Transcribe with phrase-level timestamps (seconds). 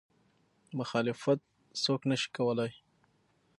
[0.79, 1.39] مخالفت
[1.83, 2.71] څوک نه شي کولی.